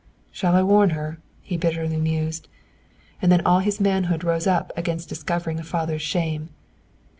"Shall 0.31 0.55
I 0.55 0.63
warn 0.63 0.89
her?" 0.97 1.19
he 1.43 1.57
bitterly 1.57 1.97
mused. 1.97 2.47
And 3.21 3.31
then 3.31 3.45
all 3.45 3.59
his 3.59 3.79
manhood 3.79 4.23
rose 4.23 4.47
up 4.47 4.71
against 4.75 5.09
discovering 5.09 5.59
a 5.59 5.63
father's 5.63 6.01
shame. 6.01 6.49